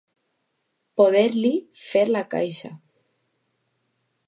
[1.01, 1.51] Poder-li
[1.83, 2.73] fer la caixa.